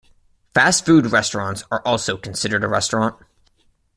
[0.55, 3.15] Fast food restaurants are also considered a restaurant.